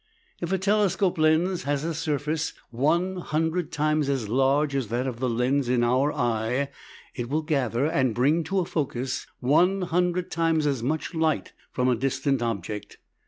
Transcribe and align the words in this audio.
If 0.39 0.51
a 0.51 0.57
telescope 0.57 1.19
lens 1.19 1.61
has 1.61 1.83
a 1.83 1.93
surface 1.93 2.53
one 2.71 3.17
hundred 3.17 3.71
times 3.71 4.09
as 4.09 4.27
large 4.27 4.75
as 4.75 4.87
that 4.87 5.05
of 5.05 5.19
the 5.19 5.29
lens 5.29 5.69
in 5.69 5.83
our 5.83 6.11
eye, 6.11 6.69
it 7.13 7.29
will 7.29 7.43
gather 7.43 7.85
and 7.85 8.15
bring 8.15 8.43
to 8.45 8.57
a 8.57 8.65
focus 8.65 9.27
one 9.41 9.83
hundred 9.83 10.31
times 10.31 10.65
as 10.65 10.81
much 10.81 11.13
light 11.13 11.53
from 11.71 11.87
a 11.87 11.95
distant 11.95 12.41
object. 12.41 12.97